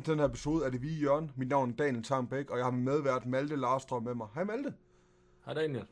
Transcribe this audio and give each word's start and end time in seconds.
velkommen 0.00 0.04
til 0.04 0.12
den 0.12 0.20
her 0.20 0.28
episode 0.28 0.64
af 0.64 0.72
Det 0.72 0.80
Hvide 0.80 1.00
Jørgen. 1.00 1.30
Mit 1.36 1.48
navn 1.48 1.70
er 1.70 1.74
Daniel 1.74 2.04
Tarmbæk, 2.04 2.50
og 2.50 2.58
jeg 2.58 2.66
har 2.66 2.72
medvært 2.72 3.26
Malte 3.26 3.56
Larstrøm 3.56 4.02
med 4.02 4.14
mig. 4.14 4.28
Hej 4.34 4.44
Malte. 4.44 4.74
Hej 5.44 5.54
Daniel. 5.54 5.86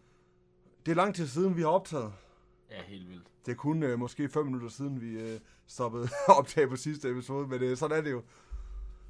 Det 0.87 0.93
er 0.93 0.97
lang 0.97 1.15
tid 1.15 1.27
siden, 1.27 1.57
vi 1.57 1.61
har 1.61 1.69
optaget. 1.69 2.13
Ja, 2.71 2.83
helt 2.83 3.09
vildt. 3.09 3.27
Det 3.47 3.53
er 3.53 3.57
kun 3.57 3.83
øh, 3.83 3.99
måske 3.99 4.29
5 4.29 4.45
minutter 4.45 4.69
siden, 4.69 5.01
vi 5.01 5.21
øh, 5.21 5.41
stoppede 5.67 6.09
optag 6.39 6.69
på 6.69 6.77
sidste 6.77 7.11
episode, 7.11 7.49
men 7.49 7.63
øh, 7.63 7.77
sådan 7.77 7.99
er 7.99 8.03
det 8.03 8.11
jo. 8.11 8.23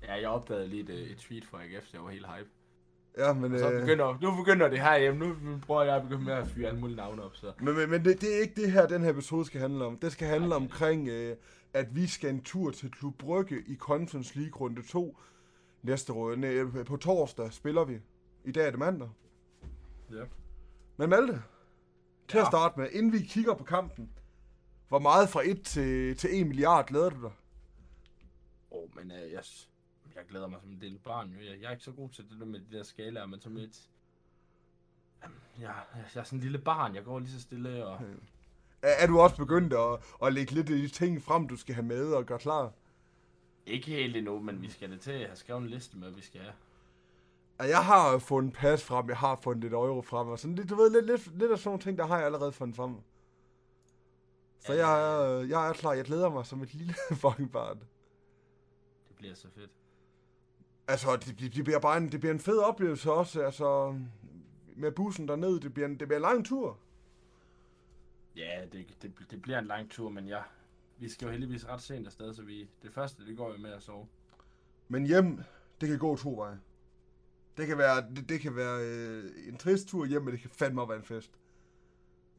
Ja, 0.02 0.14
jeg 0.14 0.28
opdagede 0.28 0.68
lige 0.68 0.82
et, 0.82 0.90
øh, 0.90 1.10
et 1.10 1.18
tweet 1.18 1.44
fra 1.44 1.62
AGF, 1.62 1.86
så 1.86 1.90
jeg 1.92 2.04
var 2.04 2.10
helt 2.10 2.26
hype. 2.26 2.50
Ja, 3.18 3.32
men, 3.32 3.52
Og 3.52 3.58
så 3.58 3.70
øh, 3.70 3.80
begynder, 3.80 4.18
nu 4.22 4.36
begynder 4.36 4.68
det 4.68 4.80
her 4.80 4.98
hjemme. 4.98 5.26
Nu 5.26 5.58
prøver 5.66 5.82
jeg 5.82 5.96
at 5.96 6.02
begynde 6.02 6.24
med 6.24 6.32
at 6.32 6.46
fyre 6.46 6.68
alle 6.68 6.80
mulige 6.80 6.96
navne 6.96 7.22
op. 7.22 7.36
Så. 7.36 7.52
men, 7.60 7.74
men, 7.74 7.90
men 7.90 8.04
det, 8.04 8.20
det 8.20 8.36
er 8.36 8.40
ikke 8.40 8.60
det 8.60 8.72
her, 8.72 8.86
den 8.86 9.02
her 9.02 9.10
episode 9.10 9.44
skal 9.44 9.60
handle 9.60 9.84
om. 9.84 9.98
Det 9.98 10.12
skal 10.12 10.28
handle 10.28 10.54
omkring, 10.54 11.08
øh, 11.08 11.36
at 11.72 11.96
vi 11.96 12.06
skal 12.06 12.30
en 12.30 12.42
tur 12.42 12.70
til 12.70 12.90
Klub 12.90 13.18
Brygge 13.18 13.62
i 13.66 13.76
Conference 13.76 14.38
League 14.38 14.60
runde 14.60 14.82
2 14.82 15.18
næste 15.82 16.12
runde. 16.12 16.48
Øh, 16.48 16.84
på 16.84 16.96
torsdag 16.96 17.52
spiller 17.52 17.84
vi. 17.84 17.98
I 18.44 18.52
dag 18.52 18.66
er 18.66 18.70
det 18.70 18.78
mandag. 18.78 19.08
Ja. 20.12 20.24
Men 20.96 21.10
Malte, 21.10 21.42
til 22.28 22.38
ja. 22.38 22.40
at 22.40 22.46
starte 22.46 22.80
med, 22.80 22.88
inden 22.92 23.12
vi 23.12 23.18
kigger 23.18 23.54
på 23.54 23.64
kampen, 23.64 24.10
hvor 24.88 24.98
meget 24.98 25.28
fra 25.28 25.42
1 25.44 25.62
til, 25.62 26.16
til 26.16 26.40
1 26.40 26.46
milliard 26.46 26.86
glæder 26.86 27.10
du 27.10 27.22
dig? 27.22 27.32
Åh, 28.70 28.82
oh, 28.82 28.88
men 28.96 29.12
øh, 29.12 29.32
jeg, 29.32 29.42
jeg 30.18 30.26
glæder 30.28 30.46
mig 30.46 30.60
som 30.60 30.70
en 30.70 30.78
lille 30.78 30.98
barn. 30.98 31.30
Jo. 31.30 31.40
Jeg, 31.40 31.60
jeg 31.60 31.66
er 31.66 31.70
ikke 31.70 31.84
så 31.84 31.92
god 31.92 32.08
til 32.10 32.24
det 32.30 32.40
der 32.40 32.46
med 32.46 32.60
de 32.60 32.76
der 32.76 32.82
skalaer, 32.82 33.26
men 33.26 33.40
som 33.40 33.56
et... 33.56 33.88
Jamen, 35.22 35.36
jeg, 35.60 35.74
jeg 36.14 36.20
er 36.20 36.24
sådan 36.24 36.38
en 36.38 36.42
lille 36.42 36.58
barn. 36.58 36.94
Jeg 36.94 37.04
går 37.04 37.18
lige 37.18 37.30
så 37.30 37.40
stille 37.40 37.86
og... 37.86 38.00
Er, 38.82 38.88
er 39.02 39.06
du 39.06 39.20
også 39.20 39.36
begyndt 39.36 39.72
at, 39.72 39.98
at 40.26 40.32
lægge 40.32 40.52
lidt 40.52 40.70
af 40.70 40.76
de 40.76 40.88
ting 40.88 41.22
frem, 41.22 41.48
du 41.48 41.56
skal 41.56 41.74
have 41.74 41.86
med 41.86 42.12
og 42.12 42.24
gøre 42.26 42.38
klar? 42.38 42.72
Ikke 43.66 43.86
helt 43.86 44.16
endnu, 44.16 44.38
men 44.40 44.62
vi 44.62 44.70
skal 44.70 44.90
det 44.90 45.00
til. 45.00 45.14
Jeg 45.14 45.28
har 45.28 45.36
skrevet 45.36 45.62
en 45.62 45.68
liste 45.68 45.96
med, 45.96 46.08
hvad 46.08 46.16
vi 46.16 46.22
skal 46.22 46.40
have. 46.40 46.52
Ja, 47.60 47.64
Jeg 47.64 47.84
har 47.84 48.18
fundet 48.18 48.52
pas 48.54 48.84
frem, 48.84 49.08
jeg 49.08 49.16
har 49.16 49.36
fundet 49.42 49.62
lidt 49.62 49.72
euro 49.72 50.02
frem, 50.02 50.28
og 50.28 50.38
sådan 50.38 50.54
lidt, 50.54 50.70
du 50.70 50.74
ved, 50.74 50.90
lidt, 50.90 51.06
lidt, 51.06 51.38
lidt 51.38 51.52
af 51.52 51.58
sådan 51.58 51.68
nogle 51.68 51.82
ting, 51.82 51.98
der 51.98 52.06
har 52.06 52.16
jeg 52.16 52.26
allerede 52.26 52.52
fundet 52.52 52.76
frem. 52.76 52.94
Så 54.60 54.72
Ja. 54.72 54.88
jeg, 54.88 55.48
jeg 55.48 55.68
er 55.68 55.72
klar, 55.72 55.92
jeg 55.92 56.04
glæder 56.04 56.30
mig 56.30 56.46
som 56.46 56.62
et 56.62 56.74
lille 56.74 56.94
fucking 57.22 57.52
barn. 57.52 57.78
Det 59.08 59.16
bliver 59.16 59.34
så 59.34 59.48
fedt. 59.54 59.70
Altså, 60.88 61.16
det, 61.16 61.54
det, 61.54 61.64
bliver 61.64 61.78
bare 61.80 61.96
en, 61.96 62.12
det 62.12 62.20
bliver 62.20 62.32
en 62.34 62.40
fed 62.40 62.58
oplevelse 62.58 63.12
også, 63.12 63.42
altså, 63.42 63.98
med 64.76 64.92
bussen 64.92 65.28
derned, 65.28 65.60
det 65.60 65.74
bliver 65.74 65.86
en, 65.88 66.00
det 66.00 66.08
bliver 66.08 66.16
en 66.18 66.22
lang 66.22 66.46
tur. 66.46 66.78
Ja, 68.36 68.64
det, 68.72 68.86
det, 69.02 69.12
det 69.30 69.42
bliver 69.42 69.58
en 69.58 69.66
lang 69.66 69.90
tur, 69.90 70.10
men 70.10 70.26
ja, 70.28 70.42
vi 70.98 71.08
skal 71.08 71.26
jo 71.26 71.32
heldigvis 71.32 71.68
ret 71.68 71.82
sent 71.82 72.06
afsted, 72.06 72.34
så 72.34 72.42
vi, 72.42 72.68
det 72.82 72.92
første, 72.92 73.26
det 73.26 73.36
går 73.36 73.52
jo 73.52 73.58
med 73.58 73.70
at 73.72 73.82
sove. 73.82 74.06
Men 74.88 75.06
hjem, 75.06 75.42
det 75.80 75.88
kan 75.88 75.98
gå 75.98 76.16
to 76.16 76.34
veje. 76.34 76.60
Det 77.56 77.66
kan 77.66 77.78
være, 77.78 78.10
det, 78.16 78.28
det 78.28 78.40
kan 78.40 78.56
være 78.56 78.80
øh, 78.84 79.48
en 79.48 79.56
trist 79.56 79.88
tur 79.88 80.04
hjem, 80.06 80.22
men 80.22 80.32
det 80.32 80.40
kan 80.40 80.50
fandme 80.50 80.88
være 80.88 80.96
en 80.96 81.04
fest. 81.04 81.30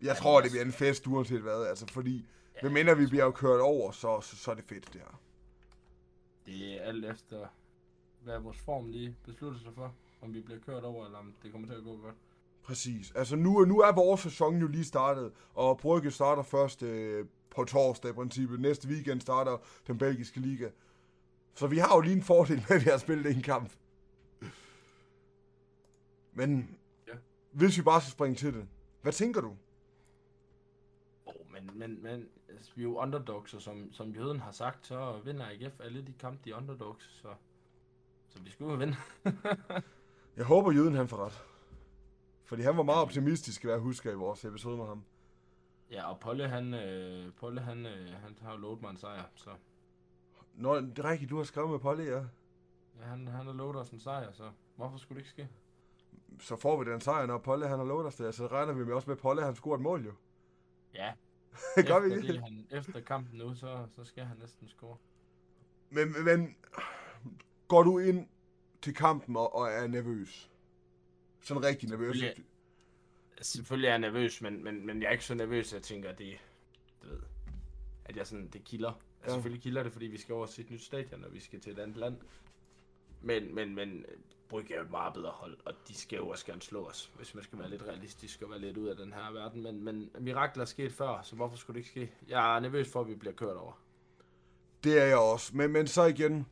Jeg 0.02 0.08
Ja, 0.08 0.14
tror, 0.14 0.42
det 0.42 0.52
bliver 0.52 0.66
en 0.66 0.72
fest 0.72 1.08
uanset 1.08 1.42
hvad, 1.42 1.66
altså 1.66 1.86
fordi, 1.88 2.16
Ja, 2.56 2.60
ja, 2.64 2.64
medmindre 2.64 2.98
vi 2.98 3.06
bliver 3.08 3.32
kørt 3.32 3.60
over, 3.62 3.92
så, 3.92 4.22
så, 4.22 4.36
så 4.36 4.52
er 4.52 4.56
det 4.56 4.64
fedt 4.64 4.94
det 4.94 5.02
her. 5.02 5.20
Det 6.46 6.74
er 6.74 6.82
alt 6.82 7.06
efter, 7.06 7.48
hvad 8.22 8.40
vores 8.40 8.58
form 8.60 8.88
lige 8.90 9.16
beslutter 9.26 9.60
sig 9.60 9.74
for, 9.76 9.94
om 10.22 10.34
vi 10.34 10.42
bliver 10.42 10.60
kørt 10.60 10.84
over, 10.84 11.06
eller 11.06 11.20
om 11.20 11.34
det 11.44 11.52
kommer 11.52 11.68
til 11.68 11.76
at 11.76 11.84
gå 11.84 11.98
godt. 11.98 12.16
Præcis. 12.64 13.12
Altså 13.12 13.36
nu, 13.36 13.66
nu 13.66 13.80
er 13.80 13.92
vores 13.92 14.22
sæson 14.22 14.58
jo 14.58 14.68
lige 14.68 14.86
startet, 14.86 15.32
og 15.54 15.78
Brygge 15.78 16.12
starter 16.12 16.44
først 16.44 16.84
øh, 16.84 17.26
på 17.50 17.64
torsdag 17.64 18.10
i 18.12 18.14
princippet. 18.14 18.60
Næste 18.60 18.88
weekend 18.88 19.22
starter 19.22 19.58
den 19.88 19.98
belgiske 19.98 20.40
liga. 20.40 20.70
Så 21.56 21.68
vi 21.68 21.78
har 21.78 21.96
jo 21.96 22.02
lige 22.02 22.16
en 22.16 22.24
fordel 22.24 22.66
med, 22.70 22.76
at 22.78 22.86
vi 22.86 22.90
har 22.90 22.98
spillet 22.98 23.36
en 23.36 23.42
kamp. 23.42 23.72
Men 26.34 26.78
Ja. 27.08 27.14
hvis 27.52 27.78
vi 27.78 27.84
bare 27.84 28.02
skal 28.02 28.12
springe 28.12 28.36
til 28.36 28.54
det, 28.54 28.68
hvad 29.02 29.14
tænker 29.14 29.42
du? 29.42 29.56
Oh, 31.26 31.52
men, 31.52 31.70
men, 31.80 32.04
men 32.04 32.28
altså, 32.50 32.72
vi 32.76 32.82
er 32.82 32.84
jo 32.84 32.98
underdogs, 32.98 33.54
og 33.54 33.62
som, 33.62 33.92
som 33.94 34.12
jøden 34.12 34.40
har 34.40 34.52
sagt, 34.52 34.88
så 34.88 35.20
vinder 35.26 35.46
AGF 35.46 35.80
alle 35.80 36.02
de 36.08 36.14
kampe, 36.14 36.40
de 36.46 36.52
er 36.52 36.56
underdogs, 36.56 37.20
så, 37.22 37.28
så 38.30 38.40
vi 38.40 38.50
skulle 38.52 38.78
vinde. 38.78 38.96
Jeg 40.38 40.46
håber, 40.46 40.72
Jøden 40.72 40.96
han 40.96 41.08
får 41.08 41.26
ret. 41.26 41.44
Fordi 42.46 42.62
han 42.62 42.78
var 42.78 42.84
meget 42.84 43.02
optimistisk, 43.02 43.64
hvad 43.64 43.74
jeg 43.74 43.82
husker 43.82 44.12
i 44.12 44.16
vores 44.16 44.46
episode 44.46 44.78
med 44.78 44.86
ham. 44.86 45.04
ja, 45.92 46.12
og 46.12 46.20
Polle, 46.20 46.48
han, 46.48 46.74
øh, 46.74 47.34
Polle, 47.34 47.62
han, 47.62 47.86
øh, 47.86 48.10
han 48.22 48.38
har 48.42 48.52
jo 48.52 48.58
lovet 48.58 48.82
mig 48.82 48.90
en 48.90 48.98
sejr, 48.98 49.24
så 49.36 49.50
Nå, 50.54 50.82
det 50.82 51.00
er 51.00 51.10
rigtigt, 51.10 51.30
du 51.30 51.38
har 51.38 51.44
skrevet 51.44 51.72
med 51.72 51.80
Polly, 51.80 52.06
ja. 52.06 52.18
ja, 53.00 53.04
han, 53.04 53.28
han 53.28 53.46
har 53.46 53.54
lovet 53.54 53.76
os 53.76 53.90
en 53.90 54.00
sejr, 54.00 54.32
så 54.32 54.52
hvorfor 54.76 54.98
skulle 54.98 55.24
det 55.24 55.28
ikke 55.28 55.30
ske? 55.30 55.50
Så 56.40 56.56
får 56.56 56.84
vi 56.84 56.92
den 56.92 57.02
sejr, 57.02 57.26
når 57.26 57.38
Polly 57.38 57.66
han 57.66 57.80
har 57.80 57.86
lovet 57.86 58.06
os 58.06 58.16
det. 58.16 58.36
Så 58.36 58.48
regner 58.48 58.74
vi 58.74 58.86
med 58.86 58.94
også 58.94 59.10
med, 59.10 59.16
at 59.16 59.22
Polly 59.22 59.42
han 59.42 59.56
scorer 59.56 59.76
et 59.76 59.82
mål 59.82 60.06
jo. 60.06 60.14
Ja, 60.94 61.14
Gør 61.88 62.00
vi 62.00 62.28
det, 62.28 62.42
han, 62.42 62.68
efter 62.72 63.02
kampen 63.02 63.38
nu, 63.38 63.56
så, 63.56 63.88
så 63.96 64.04
skal 64.04 64.24
han 64.24 64.38
næsten 64.38 64.68
score. 64.68 64.98
Men, 65.90 66.24
men 66.24 66.56
går 67.70 67.84
du 67.84 68.00
ind 68.00 68.28
til 68.82 68.96
kampen 68.96 69.36
og, 69.36 69.56
og 69.56 69.70
er 69.72 69.88
nervøs? 69.88 70.52
Sådan 71.42 71.64
rigtig 71.64 71.90
nervøs? 71.90 72.18
Selvfølgelig. 72.18 72.46
Selvfølgelig 73.42 73.88
er 73.88 73.92
jeg 73.92 74.00
nervøs, 74.00 74.42
men, 74.42 74.64
men, 74.64 74.86
men 74.86 75.02
jeg 75.02 75.08
er 75.08 75.12
ikke 75.12 75.26
så 75.26 75.34
nervøs, 75.34 75.68
at 75.68 75.74
jeg 75.74 75.84
tænker, 75.84 76.10
at 76.10 76.18
det, 76.18 76.38
du 77.04 77.08
ved, 77.10 77.20
at 78.06 78.18
jeg 78.18 78.28
sådan, 78.28 78.48
det 78.48 78.64
kilder. 78.64 78.92
Ja. 79.24 79.28
Ja. 79.28 79.34
Selvfølgelig 79.34 79.64
kilder 79.64 79.84
det, 79.84 79.92
fordi 79.92 80.06
vi 80.06 80.18
skal 80.18 80.36
over 80.36 80.46
til 80.46 80.64
et 80.64 80.72
nyt 80.72 80.84
stadion, 80.84 81.24
og 81.24 81.34
vi 81.34 81.40
skal 81.40 81.60
til 81.60 81.72
et 81.72 81.80
andet 81.80 81.98
land. 81.98 82.18
Men, 83.22 83.56
men, 83.56 83.76
men 83.76 84.06
Brygge 84.50 84.74
er 84.74 84.78
jo 84.78 84.84
et 84.84 84.92
meget 84.92 85.14
bedre 85.14 85.32
hold, 85.32 85.58
og 85.66 85.74
de 85.88 85.96
skal 85.96 86.18
jo 86.18 86.30
også 86.30 86.46
gerne 86.46 86.62
slå 86.62 86.86
os, 86.86 87.12
hvis 87.16 87.36
man 87.36 87.44
skal 87.44 87.60
være 87.60 87.70
lidt 87.70 87.84
realistisk 87.84 88.42
og 88.42 88.50
være 88.50 88.60
lidt 88.60 88.78
ud 88.78 88.88
af 88.88 88.96
den 88.96 89.14
her 89.14 89.32
verden. 89.32 89.64
Men, 89.64 89.84
men 89.84 90.12
mirakler 90.20 90.62
er 90.62 90.66
sket 90.66 90.92
før, 90.92 91.22
så 91.22 91.36
hvorfor 91.36 91.58
skulle 91.58 91.76
det 91.76 91.80
ikke 91.80 91.90
ske? 91.90 92.16
Jeg 92.28 92.56
er 92.56 92.60
nervøs 92.60 92.92
for, 92.92 93.02
at 93.02 93.08
vi 93.08 93.16
bliver 93.16 93.34
kørt 93.34 93.58
over. 93.58 93.82
Det 94.84 95.00
er 95.00 95.06
jeg 95.06 95.18
også. 95.18 95.58
Men, 95.58 95.72
men 95.72 95.88
så 95.88 96.04
igen, 96.04 96.46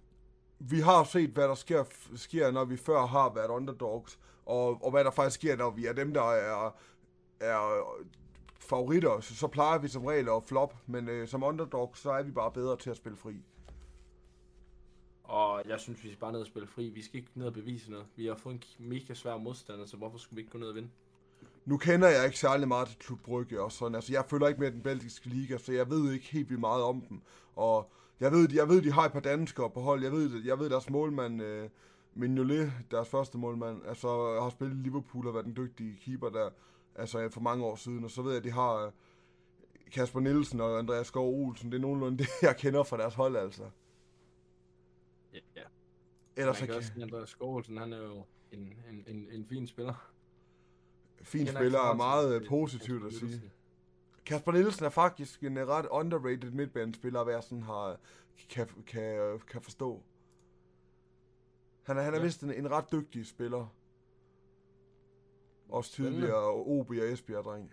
vi 0.60 0.80
har 0.80 1.04
set, 1.04 1.30
hvad 1.30 1.48
der 1.48 1.56
sker, 1.56 1.84
sker, 2.16 2.52
når 2.52 2.66
vi 2.66 2.78
før 2.78 3.06
har 3.06 3.34
været 3.34 3.50
underdogs, 3.50 4.20
og, 4.46 4.84
og 4.84 4.92
hvad 4.92 5.04
der 5.04 5.12
faktisk 5.12 5.36
sker, 5.36 5.56
når 5.56 5.70
vi 5.70 5.86
er 5.86 5.94
dem, 5.94 6.14
der 6.14 6.32
er, 6.32 6.76
er 7.40 7.84
favoritter. 8.60 9.20
Så, 9.20 9.36
så 9.36 9.48
plejer 9.48 9.80
vi 9.80 9.88
som 9.88 10.06
regel 10.06 10.30
at 10.30 10.44
flop, 10.44 10.76
men 10.86 11.10
øh, 11.10 11.28
som 11.28 11.44
underdog, 11.44 11.92
så 11.96 12.12
er 12.12 12.24
vi 12.24 12.32
bare 12.32 12.52
bedre 12.52 12.78
til 12.78 12.90
at 12.90 12.98
spille 12.98 13.18
fri. 13.18 13.36
Og 15.24 15.62
jeg 15.68 15.80
synes, 15.80 16.04
vi 16.04 16.10
skal 16.10 16.20
bare 16.20 16.32
ned 16.32 16.40
og 16.40 16.48
spille 16.48 16.68
fri. 16.68 16.90
Vi 16.90 17.02
skal 17.02 17.16
ikke 17.16 17.32
ned 17.36 17.48
og 17.48 17.54
bevise 17.54 17.92
noget. 17.92 18.06
Vi 18.16 18.26
har 18.26 18.36
fået 18.36 18.54
en 18.54 18.90
mega 18.90 19.14
svær 19.14 19.38
modstander, 19.38 19.86
så 19.86 19.98
hvorfor 19.98 20.18
skulle 20.18 20.36
vi 20.36 20.42
ikke 20.42 20.52
gå 20.52 20.58
ned 20.58 20.68
og 20.68 20.76
vinde? 20.76 20.90
Nu 21.66 21.78
kender 21.78 22.08
jeg 22.08 22.26
ikke 22.26 22.40
særlig 22.40 22.68
meget 22.68 22.88
til 22.88 22.98
Klub 23.00 23.20
Brygge 23.20 23.62
og 23.62 23.72
sådan. 23.72 23.96
Altså, 23.96 24.14
jeg 24.14 24.26
følger 24.30 24.48
ikke 24.48 24.60
med 24.60 24.72
den 24.72 24.82
belgiske 24.82 25.30
liga, 25.30 25.58
så 25.58 25.72
jeg 25.74 25.90
ved 25.90 26.12
ikke 26.12 26.26
helt 26.26 26.50
vildt 26.50 26.60
meget 26.60 26.84
om 26.84 27.02
dem. 27.02 27.22
Og 27.56 27.92
jeg 28.20 28.32
ved, 28.32 28.54
jeg 28.54 28.70
ved 28.70 28.82
de 28.82 28.92
har 28.92 29.06
et 29.06 29.12
par 29.12 29.20
danskere 29.20 29.70
på 29.70 29.82
hold. 29.82 30.04
Jeg 30.04 30.12
ved, 30.12 30.44
jeg 30.44 30.60
ved 30.60 30.70
deres 30.70 30.90
målmand, 30.90 31.42
øh, 31.42 31.70
Mignolet, 32.14 32.74
deres 32.92 33.10
første 33.10 33.38
målmand, 33.38 33.86
altså 33.86 34.40
har 34.42 34.50
spillet 34.50 34.76
i 34.76 34.80
Liverpool 34.80 35.28
og 35.28 35.34
været 35.34 35.46
den 35.46 35.56
dygtige 35.56 35.98
keeper 36.02 36.30
der, 36.30 36.50
altså 36.96 37.30
for 37.30 37.42
mange 37.42 37.66
år 37.66 37.76
siden. 37.76 38.04
Og 38.04 38.12
så 38.12 38.22
ved 38.22 38.32
jeg, 38.32 38.38
at 38.38 38.44
de 38.44 38.52
har 38.52 38.86
øh, 38.86 38.92
Kasper 39.92 40.20
Nielsen 40.20 40.62
og 40.62 40.80
Andreas 40.80 41.08
Skov 41.08 41.48
Olsen. 41.48 41.72
Det 41.72 41.78
er 41.78 41.82
nogenlunde 41.82 42.18
det, 42.24 42.28
jeg 42.42 42.58
kender 42.58 42.84
fra 42.84 42.98
deres 42.98 43.14
hold, 43.14 43.36
altså. 43.36 43.64
Ja, 45.34 45.40
ja. 45.56 45.62
Ellers 46.36 46.60
Man 46.62 46.68
kan 46.68 46.74
så 46.74 46.78
også 46.78 47.02
Andreas 47.02 47.30
Skovlsen, 47.30 47.78
han 47.78 47.94
er 47.94 47.98
jo 47.98 48.26
en, 48.52 48.74
en, 48.90 49.04
en, 49.08 49.28
en 49.32 49.46
fin 49.46 49.68
spiller. 49.68 50.12
fin 51.22 51.48
spiller 51.48 51.80
er 51.80 51.96
meget 51.96 52.46
positivt 52.50 53.06
at 53.06 53.14
sige. 53.14 53.52
Kasper 54.28 54.52
Nielsen 54.52 54.86
er 54.86 54.90
faktisk 54.90 55.44
en 55.44 55.58
øh, 55.58 55.68
ret 55.68 55.86
underrated 55.86 56.52
midtbanespiller, 56.52 57.24
hvad 57.24 57.34
jeg 57.34 57.44
sådan 57.44 57.62
har, 57.64 58.00
kan, 58.50 58.68
kan, 58.88 59.40
kan 59.40 59.62
forstå. 59.62 60.04
Han 61.84 61.98
er, 61.98 62.02
han 62.02 62.14
er 62.14 62.18
Ja. 62.18 62.24
vist 62.24 62.42
en, 62.44 62.52
en 62.54 62.72
ret 62.72 62.92
dygtig 62.92 63.26
spiller. 63.28 63.74
Også 65.70 65.92
tidligere 65.92 66.50
OB 66.54 66.90
og 66.90 66.96
Esbjerg-dreng. 67.12 67.72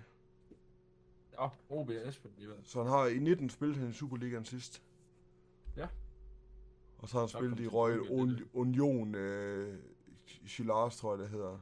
Ja, 1.32 1.44
OB 1.68 1.88
og 1.88 1.94
alligevel. 2.24 2.56
Så 2.64 2.82
han 2.82 2.92
har 2.92 3.06
i 3.06 3.18
19 3.18 3.50
spillet 3.50 3.76
han 3.76 3.88
i 3.88 3.92
Superligaen 3.92 4.44
sidst. 4.44 4.82
Ja. 5.76 5.88
Og 6.98 7.08
så 7.08 7.14
har 7.14 7.20
han 7.20 7.28
Så 7.28 7.38
spillet 7.38 7.60
i 7.60 7.68
Royal 7.68 8.00
Un- 8.00 8.48
Union 8.52 9.14
øh, 9.14 9.78
Chilars, 10.48 10.96
tror 10.96 11.12
jeg 11.12 11.18
det 11.18 11.28
hedder. 11.28 11.58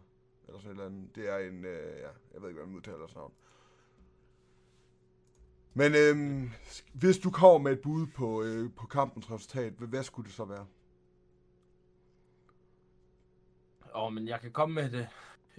Eller 0.47 0.61
sådan 0.61 0.77
et 0.77 0.85
eller 0.85 0.87
andet. 0.97 1.15
Det 1.15 1.29
er 1.29 1.39
en, 1.39 1.65
øh, 1.65 1.99
ja, 1.99 2.09
jeg 2.35 2.43
ved 2.43 2.49
ikke, 2.49 2.59
hvad 2.61 2.67
man 2.67 2.77
udtaler 2.77 3.07
sådan 3.07 3.21
navn. 3.21 3.33
Men 5.75 5.95
øhm, 5.95 6.51
hvis 6.93 7.19
du 7.19 7.31
kommer 7.31 7.59
med 7.59 7.73
et 7.73 7.81
bud 7.81 8.07
på, 8.07 8.43
øh, 8.43 8.71
på 8.77 8.87
kampens 8.87 9.31
resultat, 9.31 9.73
hvad, 9.73 10.03
skulle 10.03 10.27
det 10.27 10.35
så 10.35 10.45
være? 10.45 10.67
Åh, 13.95 14.03
oh, 14.03 14.13
men 14.13 14.29
jeg 14.29 14.41
kan 14.41 14.53
komme 14.53 14.75
med 14.75 14.85
et, 14.85 14.95
øh, 14.95 15.07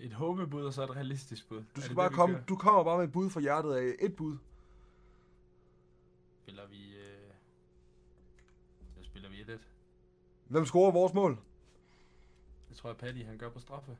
et 0.05 0.13
håbebud, 0.13 0.65
og 0.65 0.73
så 0.73 0.83
et 0.83 0.95
realistisk 0.95 1.49
bud. 1.49 1.63
Du 1.75 1.81
skal 1.81 1.89
det 1.89 1.95
bare 1.95 2.09
det, 2.09 2.15
komme, 2.15 2.43
du 2.47 2.55
kommer 2.55 2.83
bare 2.83 2.97
med 2.97 3.05
et 3.05 3.11
bud 3.11 3.29
fra 3.29 3.39
hjertet 3.39 3.73
af 3.73 3.95
et 3.99 4.15
bud. 4.15 4.37
Spiller 6.41 6.67
vi... 6.67 6.95
Øh... 6.95 7.33
Så 8.97 9.03
spiller 9.03 9.29
vi 9.29 9.41
1-1. 9.41 9.59
Hvem 10.45 10.65
scorer 10.65 10.91
vores 10.91 11.13
mål? 11.13 11.37
Det 12.69 12.77
tror 12.77 12.89
jeg, 12.89 12.97
Paddy 12.97 13.25
han 13.25 13.37
gør 13.37 13.49
på 13.49 13.59
straffe. 13.59 13.97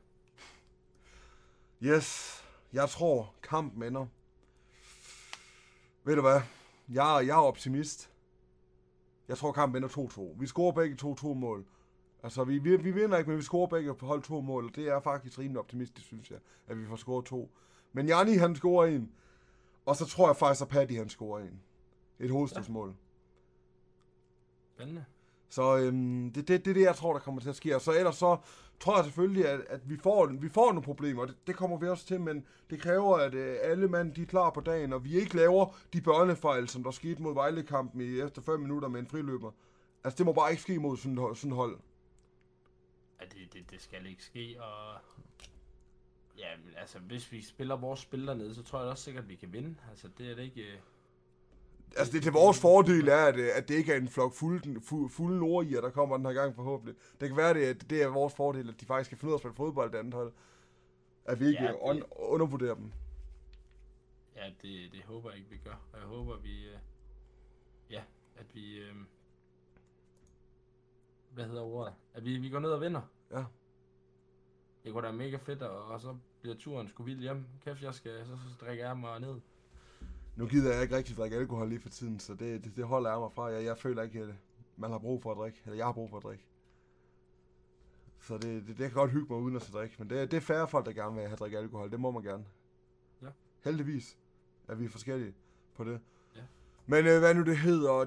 Yes, 1.82 2.40
jeg 2.72 2.88
tror, 2.88 3.34
kampen 3.42 3.82
ender. 3.82 4.06
Ved 6.04 6.16
du 6.16 6.20
hvad? 6.20 6.40
Jeg, 6.88 7.24
jeg 7.26 7.28
er 7.28 7.42
optimist. 7.42 8.10
Jeg 9.28 9.38
tror, 9.38 9.52
kampen 9.52 9.76
ender 9.84 10.32
2-2. 10.34 10.40
Vi 10.40 10.46
scorer 10.46 10.72
begge 10.72 10.96
2-2 11.02 11.26
mål. 11.26 11.66
Altså, 12.22 12.44
vi, 12.44 12.58
vi, 12.58 12.76
vi 12.76 12.90
vinder 12.90 13.18
ikke, 13.18 13.30
men 13.30 13.38
vi 13.38 13.42
scorer 13.42 13.66
begge 13.66 13.94
på 13.94 14.06
hold 14.06 14.22
to 14.22 14.40
mål, 14.40 14.64
og 14.64 14.76
det 14.76 14.88
er 14.88 15.00
faktisk 15.00 15.38
rimelig 15.38 15.58
optimistisk, 15.58 16.06
synes 16.06 16.30
jeg, 16.30 16.38
at 16.66 16.78
vi 16.78 16.86
får 16.86 16.96
scoret 16.96 17.24
to. 17.24 17.50
Men 17.92 18.06
Jani, 18.08 18.34
han 18.34 18.56
scorer 18.56 18.86
en, 18.86 19.12
og 19.86 19.96
så 19.96 20.06
tror 20.06 20.28
jeg 20.28 20.36
faktisk, 20.36 20.62
at 20.62 20.68
Paddy, 20.68 20.96
han 20.96 21.08
scorer 21.08 21.42
en. 21.42 21.60
Et 22.18 22.30
hovedstødsmål. 22.30 22.88
Ja. 22.88 22.94
Spændende. 24.74 25.04
Så 25.54 25.76
øhm, 25.76 26.32
det 26.32 26.40
er 26.40 26.46
det, 26.46 26.64
det, 26.64 26.74
det, 26.74 26.82
jeg 26.82 26.96
tror, 26.96 27.12
der 27.12 27.20
kommer 27.20 27.40
til 27.40 27.48
at 27.48 27.56
ske. 27.56 27.74
Og 27.74 27.80
så 27.80 27.92
ellers 27.92 28.16
så 28.16 28.36
tror 28.80 28.96
jeg 28.96 29.04
selvfølgelig, 29.04 29.48
at, 29.48 29.60
at 29.68 29.90
vi, 29.90 29.96
får, 29.96 30.26
vi 30.26 30.48
får 30.48 30.66
nogle 30.66 30.82
problemer. 30.82 31.26
Det, 31.26 31.36
det 31.46 31.56
kommer 31.56 31.76
vi 31.78 31.88
også 31.88 32.06
til, 32.06 32.20
men 32.20 32.46
det 32.70 32.80
kræver, 32.80 33.16
at 33.16 33.34
øh, 33.34 33.56
alle 33.62 33.88
mand 33.88 34.14
de 34.14 34.22
er 34.22 34.26
klar 34.26 34.50
på 34.50 34.60
dagen, 34.60 34.92
og 34.92 35.04
vi 35.04 35.16
ikke 35.16 35.36
laver 35.36 35.76
de 35.92 36.00
børnefejl, 36.00 36.68
som 36.68 36.82
der 36.82 36.90
skete 36.90 37.22
mod 37.22 37.34
Vejlekampen 37.34 38.00
i 38.00 38.20
efter 38.20 38.42
5 38.42 38.60
minutter 38.60 38.88
med 38.88 39.00
en 39.00 39.06
friløber. 39.06 39.50
Altså, 40.04 40.18
det 40.18 40.26
må 40.26 40.32
bare 40.32 40.50
ikke 40.50 40.62
ske 40.62 40.78
mod 40.78 40.96
sådan, 40.96 41.34
sådan 41.34 41.56
hold. 41.56 41.78
Ja, 43.20 43.24
det, 43.24 43.52
det, 43.52 43.70
det 43.70 43.82
skal 43.82 44.06
ikke 44.06 44.24
ske, 44.24 44.56
og... 44.60 45.00
Ja, 46.38 46.56
men 46.64 46.74
altså, 46.76 46.98
hvis 46.98 47.32
vi 47.32 47.42
spiller 47.42 47.76
vores 47.76 48.00
spil 48.00 48.26
dernede, 48.26 48.54
så 48.54 48.62
tror 48.62 48.80
jeg 48.80 48.90
også 48.90 49.04
sikkert, 49.04 49.24
at 49.24 49.30
vi 49.30 49.34
kan 49.34 49.52
vinde. 49.52 49.76
Altså, 49.90 50.08
det 50.18 50.30
er 50.30 50.34
det 50.34 50.42
ikke... 50.42 50.62
Øh, 50.62 50.78
øh, 51.94 52.00
Altså, 52.00 52.12
det 52.12 52.22
til 52.22 52.32
vores 52.32 52.60
fordel 52.60 53.08
er, 53.08 53.24
at, 53.26 53.36
øh, 53.36 53.48
at 53.54 53.68
det 53.68 53.74
ikke 53.74 53.92
er 53.92 53.96
en 53.96 54.08
flok 54.08 54.34
fulde, 54.34 54.80
fulde, 54.80 55.08
fulde 55.08 55.38
nordier, 55.38 55.80
der 55.80 55.90
kommer 55.90 56.16
den 56.16 56.26
her 56.26 56.32
gang 56.32 56.54
forhåbentlig. 56.54 56.96
Det 57.20 57.28
kan 57.28 57.36
være, 57.36 57.54
det, 57.54 57.64
at 57.66 57.90
det 57.90 58.02
er 58.02 58.08
vores 58.08 58.34
fordel, 58.34 58.68
at 58.68 58.80
de 58.80 58.86
faktisk 58.86 59.08
kan 59.10 59.18
finde 59.18 59.28
ud 59.30 59.32
af 59.32 59.36
at 59.36 59.40
spille 59.40 59.54
fodbold 59.56 59.92
det 59.92 59.98
andet 59.98 60.14
hold. 60.14 60.32
At 61.24 61.40
vi 61.40 61.46
ikke 61.46 61.62
Ja, 61.62 61.68
ja, 61.68 61.72
det- 61.72 61.80
un, 61.82 62.02
undervurderer 62.12 62.74
dem. 62.74 62.92
Ja, 64.36 64.46
det, 64.62 64.92
det 64.92 65.02
håber 65.04 65.30
jeg 65.30 65.38
ikke, 65.38 65.50
vi 65.50 65.56
gør. 65.64 65.80
Og 65.92 65.98
jeg 65.98 66.06
håber, 66.08 66.36
vi... 66.36 66.64
Øh, 66.68 66.78
ja, 67.90 68.02
at 68.36 68.46
vi... 68.54 68.76
Øh, 68.78 68.94
hvad 71.30 71.44
hedder 71.44 71.62
ordet? 71.62 71.94
At 72.14 72.24
vi, 72.24 72.38
vi 72.38 72.48
går 72.48 72.58
ned 72.58 72.70
og 72.70 72.80
vinder. 72.80 73.00
Ja. 73.30 73.44
Det 74.84 74.92
kunne 74.92 75.06
da 75.06 75.12
mega 75.12 75.36
fedt, 75.36 75.62
og, 75.62 75.84
og 75.84 76.00
så 76.00 76.16
bliver 76.40 76.56
turen 76.56 76.88
sgu 76.88 77.02
vild 77.02 77.20
hjem. 77.20 77.44
Kæft, 77.64 77.82
jeg 77.82 77.94
skal, 77.94 78.26
så, 78.26 78.36
så 78.36 78.64
drikker 78.66 78.86
jeg 78.86 78.96
mig 78.96 79.20
ned. 79.20 79.40
Nu 80.36 80.46
gider 80.46 80.72
jeg 80.72 80.82
ikke 80.82 80.96
rigtig 80.96 81.16
drikke 81.16 81.36
alkohol 81.36 81.68
lige 81.68 81.80
for 81.80 81.88
tiden, 81.88 82.20
så 82.20 82.34
det, 82.34 82.64
det, 82.64 82.76
det 82.76 82.84
holder 82.84 83.10
jeg 83.10 83.20
mig 83.20 83.32
fra. 83.32 83.44
Jeg, 83.44 83.64
jeg 83.64 83.78
føler 83.78 84.02
ikke, 84.02 84.20
at 84.20 84.34
man 84.76 84.90
har 84.90 84.98
brug 84.98 85.22
for 85.22 85.30
at 85.30 85.36
drikke. 85.36 85.60
Eller 85.64 85.76
jeg 85.76 85.86
har 85.86 85.92
brug 85.92 86.10
for 86.10 86.16
at 86.16 86.22
drikke. 86.22 86.44
Så 88.20 88.34
det, 88.34 88.66
det, 88.66 88.68
det 88.68 88.76
kan 88.76 88.90
godt 88.90 89.10
hygge 89.10 89.26
mig 89.30 89.42
uden 89.42 89.56
at 89.56 89.70
drikke. 89.72 89.94
Men 89.98 90.10
det, 90.10 90.30
det 90.30 90.36
er 90.36 90.40
færre 90.40 90.68
folk, 90.68 90.86
der 90.86 90.92
gerne 90.92 91.14
vil 91.14 91.26
have 91.26 91.36
drikke 91.36 91.58
alkohol. 91.58 91.90
Det 91.90 92.00
må 92.00 92.10
man 92.10 92.22
gerne. 92.22 92.44
Ja. 93.22 93.28
Heldigvis 93.64 94.18
er 94.68 94.74
vi 94.74 94.88
forskellige 94.88 95.34
på 95.74 95.84
det. 95.84 96.00
Ja. 96.36 96.40
Men 96.86 97.06
øh, 97.06 97.18
hvad 97.18 97.34
nu 97.34 97.42
det 97.42 97.58
hedder, 97.58 98.06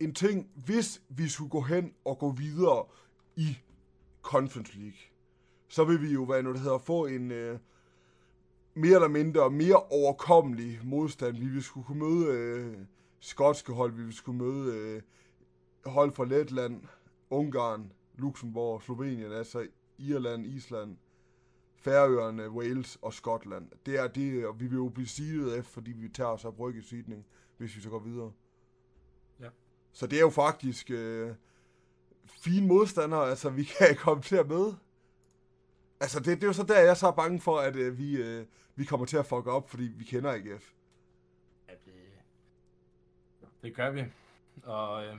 en 0.00 0.14
ting, 0.14 0.50
hvis 0.54 1.02
vi 1.08 1.28
skulle 1.28 1.50
gå 1.50 1.60
hen 1.60 1.94
og 2.04 2.18
gå 2.18 2.30
videre 2.30 2.86
i 3.36 3.58
Conference 4.22 4.78
League, 4.78 4.98
så 5.68 5.84
vil 5.84 6.02
vi 6.02 6.12
jo, 6.12 6.24
hvad 6.24 6.42
nu 6.42 6.52
det 6.52 6.60
hedder, 6.60 6.78
få 6.78 7.06
en 7.06 7.30
øh, 7.30 7.58
mere 8.78 8.94
eller 8.94 9.08
mindre 9.08 9.50
mere 9.50 9.82
overkommelig 9.82 10.80
modstand. 10.84 11.36
Vi 11.36 11.46
vil 11.46 11.62
skulle 11.62 11.86
kunne 11.86 11.98
møde 11.98 12.26
øh, 12.26 12.76
skotske 13.20 13.72
hold, 13.72 13.92
vi 13.92 14.02
vil 14.02 14.12
skulle 14.12 14.38
møde 14.38 14.74
øh, 14.76 15.02
hold 15.86 16.12
fra 16.12 16.24
Letland, 16.24 16.82
Ungarn, 17.30 17.92
Luxembourg, 18.16 18.82
Slovenien, 18.82 19.32
altså 19.32 19.66
Irland, 19.98 20.46
Island, 20.46 20.96
Færøerne, 21.76 22.50
Wales 22.50 22.98
og 23.02 23.14
Skotland. 23.14 23.70
Det 23.86 23.98
er 23.98 24.06
det, 24.06 24.46
og 24.46 24.60
vi 24.60 24.66
vil 24.66 24.76
jo 24.76 24.88
blive 24.88 25.08
seedet 25.08 25.58
efter, 25.58 25.72
fordi 25.72 25.92
vi 25.92 26.08
tager 26.08 26.30
os 26.30 26.44
af 26.44 26.54
brygge 26.54 26.82
seedning, 26.82 27.26
hvis 27.56 27.76
vi 27.76 27.80
så 27.80 27.90
går 27.90 27.98
videre. 27.98 28.32
Ja. 29.40 29.48
Så 29.92 30.06
det 30.06 30.16
er 30.16 30.20
jo 30.20 30.30
faktisk 30.30 30.90
øh, 30.90 31.34
fine 32.26 32.66
modstandere, 32.66 33.30
altså 33.30 33.50
vi 33.50 33.64
kan 33.78 33.96
komme 33.96 34.22
til 34.22 34.36
at 34.36 34.48
møde. 34.48 34.76
Altså 36.00 36.18
det, 36.18 36.26
det 36.26 36.42
er 36.42 36.46
jo 36.46 36.52
så 36.52 36.62
der, 36.62 36.78
jeg 36.78 36.88
er 36.90 36.94
så 36.94 37.10
bange 37.10 37.40
for, 37.40 37.58
at 37.58 37.76
øh, 37.76 37.98
vi, 37.98 38.16
øh, 38.16 38.46
vi 38.74 38.84
kommer 38.84 39.06
til 39.06 39.16
at 39.16 39.26
fucke 39.26 39.50
op, 39.50 39.70
fordi 39.70 39.82
vi 39.82 40.04
kender 40.04 40.32
AGF. 40.32 40.72
Ja, 41.68 41.72
det, 41.84 41.94
det 43.62 43.76
gør 43.76 43.90
vi. 43.90 44.04
Og 44.62 45.06
øh, 45.06 45.16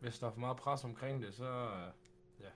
hvis 0.00 0.18
der 0.18 0.26
er 0.26 0.30
for 0.32 0.40
meget 0.40 0.56
pres 0.56 0.84
omkring 0.84 1.22
det, 1.22 1.34
så... 1.34 1.44
Øh, 1.44 2.46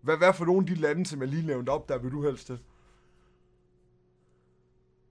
Hvad, 0.00 0.16
hvad 0.16 0.34
for 0.34 0.44
nogle 0.44 0.60
af 0.60 0.66
de 0.66 0.74
lande, 0.74 1.06
som 1.06 1.20
jeg 1.20 1.28
lige 1.28 1.46
nævnte 1.46 1.70
op, 1.70 1.88
der 1.88 1.98
vil 1.98 2.12
du 2.12 2.22
helst 2.22 2.46
til? 2.46 2.58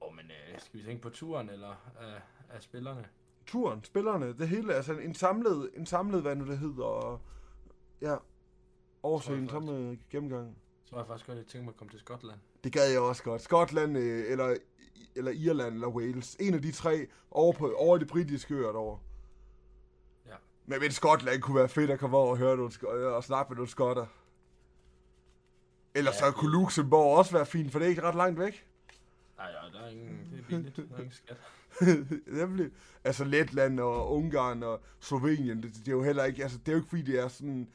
åh, 0.01 0.15
men 0.15 0.25
øh, 0.25 0.59
skal 0.59 0.79
vi 0.79 0.85
tænke 0.85 1.01
på 1.01 1.09
turen, 1.09 1.49
eller 1.49 1.69
øh, 2.01 2.21
af 2.49 2.63
spillerne? 2.63 3.07
Turen, 3.45 3.83
spillerne, 3.83 4.33
det 4.37 4.47
hele, 4.49 4.73
altså 4.73 4.93
en 4.93 5.15
samlet, 5.15 5.71
en 5.75 5.85
samlet 5.85 6.21
hvad 6.21 6.35
nu 6.35 6.47
det 6.47 6.57
hedder, 6.57 6.83
og 6.83 7.21
ja, 8.01 8.15
en 9.33 9.49
samme 9.49 9.97
gennemgang. 10.09 10.57
Har 10.93 10.99
jeg 10.99 11.07
faktisk 11.07 11.27
godt 11.27 11.37
lidt 11.37 11.47
tænkt 11.49 11.65
mig 11.65 11.71
at 11.71 11.77
komme 11.77 11.91
til 11.91 11.99
Skotland. 11.99 12.39
Det 12.63 12.73
gad 12.73 12.91
jeg 12.91 12.99
også 12.99 13.23
godt. 13.23 13.41
Skotland, 13.41 13.97
øh, 13.97 14.31
eller, 14.31 14.55
eller 15.15 15.31
Irland, 15.31 15.73
eller 15.73 15.87
Wales. 15.87 16.35
En 16.39 16.53
af 16.53 16.61
de 16.61 16.71
tre 16.71 17.07
over, 17.31 17.53
på, 17.53 17.73
over 17.77 17.97
de 17.97 18.05
britiske 18.05 18.53
øer 18.53 18.71
derovre. 18.71 18.99
Ja. 20.27 20.35
Men, 20.65 20.79
men 20.79 20.91
Skotland 20.91 21.41
kunne 21.41 21.55
være 21.55 21.69
fedt 21.69 21.91
at 21.91 21.99
komme 21.99 22.17
over 22.17 22.31
og 22.31 22.37
høre 22.37 22.57
nogle, 22.57 22.71
øh, 22.93 23.13
og 23.13 23.23
snakke 23.23 23.49
med 23.49 23.55
nogle 23.57 23.69
skotter. 23.69 24.05
Eller 25.95 26.11
Ja, 26.11 26.17
så 26.17 26.25
det- 26.25 26.35
kunne 26.35 26.51
Luxembourg 26.51 27.17
også 27.17 27.31
være 27.31 27.45
fint, 27.45 27.71
for 27.71 27.79
det 27.79 27.85
er 27.85 27.89
ikke 27.89 28.01
ret 28.01 28.15
langt 28.15 28.39
væk. 28.39 28.67
Nej, 29.37 29.47
ja, 29.47 29.77
der 29.79 29.85
er 29.85 29.89
ingen... 29.89 30.27
Det 30.31 30.39
er 30.39 30.43
billigt. 30.47 30.75
Der 30.75 30.83
er 30.95 30.97
ingen 30.97 31.11
skat. 31.11 31.37
Nemlig. 32.39 32.71
Altså 33.03 33.23
Letland 33.25 33.79
og 33.79 34.11
Ungarn 34.11 34.63
og 34.63 34.81
Slovenien, 34.99 35.63
det, 35.63 35.73
det, 35.75 35.87
er 35.87 35.91
jo 35.91 36.03
heller 36.03 36.23
ikke, 36.23 36.43
altså 36.43 36.57
det 36.57 36.67
er 36.67 36.71
jo 36.71 36.77
ikke 36.77 36.89
fordi, 36.89 37.01
det 37.01 37.19
er 37.19 37.27
sådan 37.27 37.69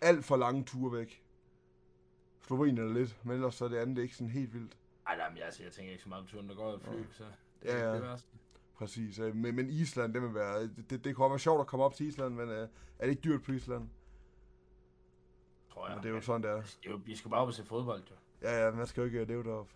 alt 0.00 0.24
for 0.24 0.36
lange 0.36 0.64
ture 0.64 0.98
væk. 0.98 1.22
Slovenien 2.48 2.94
lidt, 2.94 3.24
men 3.24 3.34
ellers 3.34 3.54
så 3.54 3.64
er 3.64 3.68
det 3.68 3.76
andet 3.76 4.02
ikke 4.02 4.14
sådan 4.16 4.30
helt 4.30 4.54
vildt. 4.54 4.76
Ej, 5.06 5.16
nej, 5.16 5.30
men 5.30 5.38
altså, 5.42 5.62
jeg 5.62 5.72
tænker 5.72 5.92
ikke 5.92 6.02
så 6.02 6.08
meget 6.08 6.24
på 6.24 6.30
turen, 6.30 6.48
der 6.48 6.54
går 6.54 6.72
et 6.74 6.80
fly, 6.82 7.02
så 7.12 7.24
det 7.62 7.68
Ja, 7.68 7.72
er 7.72 7.78
ja. 7.78 7.92
ikke 7.94 8.02
det 8.02 8.10
værste. 8.10 8.28
Præcis. 8.74 9.18
øh, 9.18 9.34
Men, 9.36 9.56
men 9.56 9.68
Island, 9.70 10.14
det 10.14 10.22
vil 10.22 10.34
være, 10.34 10.62
det, 10.62 10.90
det, 10.90 11.04
det 11.04 11.16
kunne 11.16 11.30
være 11.30 11.38
sjovt 11.38 11.60
at 11.60 11.66
komme 11.66 11.84
op 11.84 11.94
til 11.94 12.06
Island, 12.06 12.34
men 12.34 12.48
uh, 12.48 12.54
er 12.54 12.66
det 13.00 13.08
ikke 13.08 13.22
dyrt 13.22 13.42
på 13.42 13.52
Island? 13.52 13.88
Tror 15.72 15.82
Ja, 15.82 15.86
jeg. 15.88 15.96
men 15.96 16.02
det 16.02 16.10
er 16.10 16.14
jo 16.14 16.20
sådan, 16.20 16.42
det 16.42 16.50
er. 16.50 16.56
Det 16.56 16.78
er 16.86 16.90
jo, 16.90 17.00
vi 17.04 17.16
skal 17.16 17.30
bare 17.30 17.40
op 17.40 17.48
og 17.48 17.54
se 17.54 17.64
fodbold, 17.64 18.02
jo. 18.10 18.14
Ja, 18.42 18.64
ja, 18.64 18.70
man 18.70 18.86
skal 18.86 19.00
jo 19.00 19.04
ikke 19.06 19.20
øh, 19.20 19.28
leve 19.28 19.44
deroppe. 19.44 19.72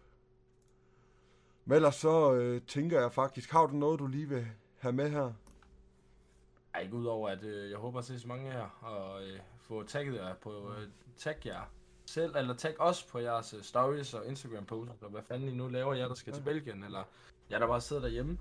Men 1.65 1.75
ellers 1.77 1.95
så 1.95 2.35
øh, 2.35 2.63
tænker 2.63 3.01
jeg 3.01 3.13
faktisk, 3.13 3.51
har 3.51 3.67
du 3.67 3.77
noget, 3.77 3.99
du 4.01 4.07
lige 4.07 4.29
vil 4.29 4.47
have 4.79 4.93
med 4.93 5.11
her? 5.11 5.33
Ej, 6.75 6.81
ikke 6.81 6.95
udover, 6.97 7.29
at 7.29 7.43
øh, 7.43 7.71
jeg 7.71 7.79
håber 7.79 7.99
at 7.99 8.05
se 8.05 8.21
så 8.21 8.29
mange 8.29 8.51
her, 8.53 8.79
og 8.83 9.23
øh, 9.27 9.41
få 9.61 9.83
tagget 9.83 10.15
jer 10.15 10.35
på, 10.35 10.73
øh, 10.73 10.89
tag 11.17 11.47
jer 11.47 11.73
selv, 12.07 12.37
eller 12.37 12.55
tag 12.55 12.75
os 12.81 13.05
på 13.05 13.19
jeres 13.19 13.55
øh, 13.55 13.63
stories 13.63 14.15
og 14.15 14.27
Instagram 14.27 14.65
posts, 14.65 15.03
og 15.03 15.11
hvad 15.11 15.23
fanden 15.23 15.49
I 15.49 15.53
nu 15.55 15.69
laver, 15.69 15.95
jer 15.95 16.09
der 16.09 16.15
skal 16.15 16.33
til 16.33 16.43
Belgien, 16.43 16.85
eller 16.85 17.03
jer 17.51 17.59
der 17.59 17.67
bare 17.67 17.81
sidder 17.81 18.03
derhjemme. 18.03 18.39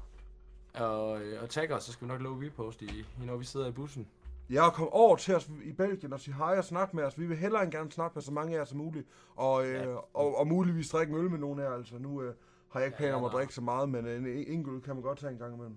Og, 0.74 1.22
øh, 1.22 1.44
og 1.44 1.50
tag 1.50 1.72
os, 1.72 1.84
så 1.84 1.91
skal 1.91 2.08
vi 2.08 2.12
nok 2.12 2.22
lave 2.22 2.46
repost 2.46 2.82
i, 2.82 2.86
i, 2.86 3.06
når 3.25 3.38
vi 3.38 3.46
sidder 3.46 3.68
i 3.68 3.72
bussen. 3.72 4.08
Jeg 4.50 4.65
er 4.65 4.70
kommet 4.70 4.91
over 4.94 5.15
til 5.15 5.36
os 5.36 5.50
i 5.63 5.72
Belgien 5.72 6.13
og 6.13 6.20
sige 6.20 6.36
hej 6.36 6.58
og 6.58 6.63
snakke 6.63 6.96
med 6.96 7.03
os. 7.03 7.20
Vi 7.20 7.25
vil 7.25 7.38
hellere 7.38 7.63
end 7.63 7.72
gerne 7.72 7.91
snakke 7.91 8.15
med 8.15 8.22
så 8.24 8.32
mange 8.32 8.53
af 8.53 8.58
jer 8.60 8.65
som 8.65 8.77
muligt. 8.77 9.08
Og, 9.36 9.65
øh, 9.65 9.74
Ja. 9.74 9.96
og, 9.96 10.38
og 10.38 10.48
muligvis 10.48 10.89
drikke 10.89 11.13
en 11.13 11.20
øl 11.20 11.30
med 11.30 11.39
nogen 11.39 11.60
af 11.60 11.63
jer. 11.63 11.74
Altså, 11.74 11.98
nu 11.98 12.22
øh, 12.22 12.34
har 12.70 12.80
jeg 12.80 12.88
ikke 12.88 12.96
Ja, 12.96 13.00
planer 13.00 13.18
om 13.18 13.25
at 13.25 13.32
ja, 13.32 13.38
drikke 13.38 13.53
så 13.53 13.62
meget, 13.62 13.89
men 13.89 14.06
øh, 14.06 14.18
en 14.18 14.27
enkelt 14.48 14.84
kan 14.84 14.96
man 14.96 15.03
godt 15.03 15.20
tage 15.20 15.32
en 15.32 15.38
gang 15.39 15.53
imellem. 15.53 15.75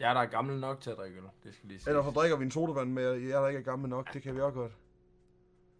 Jeg 0.00 0.14
der 0.14 0.20
er 0.20 0.26
gammel 0.26 0.60
nok 0.60 0.80
til 0.80 0.90
at 0.90 0.96
drikke 0.96 1.16
øl, 1.16 1.22
det 1.44 1.54
skal 1.54 1.68
lige 1.68 1.78
sige. 1.80 1.90
Ellers 1.90 2.04
så 2.04 2.10
drikker 2.10 2.36
vi 2.36 2.44
en 2.44 2.50
sodavand 2.50 2.92
med 2.92 3.12
jer, 3.12 3.40
der 3.40 3.48
ikke 3.48 3.58
er 3.60 3.64
gammel 3.64 3.90
nok. 3.90 4.12
Det 4.14 4.22
kan 4.22 4.34
vi 4.36 4.40
også 4.40 4.58
godt. 4.58 4.72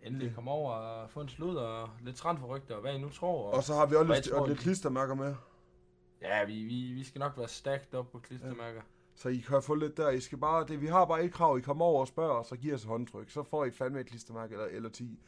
Endelig 0.04 0.34
komme 0.34 0.50
over 0.50 0.72
og 0.72 1.10
få 1.10 1.20
en 1.20 1.28
slud 1.28 1.56
og 1.56 1.90
lidt 2.02 2.16
transferrygter, 2.16 2.74
og 2.74 2.80
hvad 2.80 2.94
I 2.94 2.98
nu 2.98 3.08
tror. 3.08 3.50
Og 3.50 3.62
så 3.62 3.74
har 3.74 3.86
vi 3.86 3.94
også 3.96 4.12
lidt, 4.12 4.24
tror 4.24 4.40
og 4.40 4.48
lidt 4.48 4.58
klistermærker 4.58 5.14
med. 5.14 5.34
Ja, 6.22 6.44
vi, 6.44 6.64
vi, 6.64 6.92
vi 6.92 7.04
skal 7.04 7.18
nok 7.18 7.32
være 7.38 7.48
stacked 7.48 7.94
op 7.94 8.10
på 8.12 8.18
klistermærker. 8.18 8.82
Så 9.14 9.28
I 9.28 9.36
kan 9.36 9.62
få 9.62 9.74
lidt 9.74 9.96
der. 9.96 10.10
I 10.10 10.20
skal 10.20 10.38
bare, 10.38 10.66
det, 10.66 10.80
vi 10.80 10.86
har 10.86 11.04
bare 11.04 11.24
et 11.24 11.32
krav. 11.32 11.58
I 11.58 11.60
kommer 11.60 11.84
over 11.84 12.00
og 12.00 12.08
spørger 12.08 12.50
og 12.50 12.56
giver 12.56 12.74
os 12.74 12.84
håndtryk. 12.84 13.30
Så 13.30 13.42
får 13.42 13.64
I 13.64 13.70
fandme 13.70 14.00
et 14.00 14.06
klistermærke 14.06 14.52
eller, 14.52 14.66
eller 14.66 14.88
10. 14.88 15.20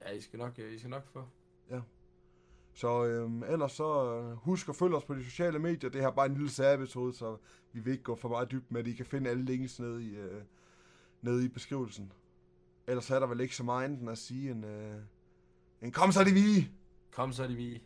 Ja, 0.00 0.10
I 0.10 0.20
skal 0.20 0.38
nok, 0.38 0.58
øh, 0.58 0.74
I 0.74 0.78
skal 0.78 0.90
nok 0.90 1.06
få. 1.06 1.24
Så 2.76 3.04
øhm, 3.04 3.42
ellers 3.42 3.72
så 3.72 4.20
øh, 4.20 4.36
husk 4.36 4.68
at 4.68 4.76
følge 4.76 4.96
os 4.96 5.04
på 5.04 5.14
de 5.14 5.24
sociale 5.24 5.58
medier. 5.58 5.90
Det 5.90 6.00
her 6.00 6.08
er 6.08 6.12
bare 6.12 6.26
en 6.26 6.34
lille 6.34 6.50
særepisode, 6.50 7.14
så 7.14 7.36
vi 7.72 7.80
vil 7.80 7.92
ikke 7.92 8.04
gå 8.04 8.16
for 8.16 8.28
meget 8.28 8.50
dybt 8.50 8.72
med 8.72 8.84
det. 8.84 8.90
I 8.90 8.94
kan 8.94 9.06
finde 9.06 9.30
alle 9.30 9.44
links 9.44 9.80
nede 9.80 10.04
i, 10.04 10.16
øh, 10.16 10.42
nede 11.22 11.44
i 11.44 11.48
beskrivelsen. 11.48 12.12
Ellers 12.88 13.10
er 13.10 13.18
der 13.18 13.26
vel 13.26 13.40
ikke 13.40 13.56
så 13.56 13.62
meget 13.62 13.84
andet 13.84 14.00
end 14.00 14.10
at 14.10 14.18
sige 14.18 14.50
en, 14.50 14.64
øh, 14.64 15.00
en 15.82 15.92
kom 15.92 16.12
så 16.12 16.24
de 16.24 16.32
vi. 16.32 16.68
Kom 17.12 17.32
så 17.32 17.46
de 17.46 17.54
vi. 17.54 17.82